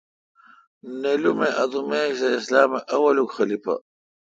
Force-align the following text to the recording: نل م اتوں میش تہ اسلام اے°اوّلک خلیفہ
نل 1.01 1.23
م 1.37 1.39
اتوں 1.63 1.83
میش 1.89 2.17
تہ 2.19 2.27
اسلام 2.39 2.71
اے°اوّلک 2.89 3.29
خلیفہ 3.37 3.75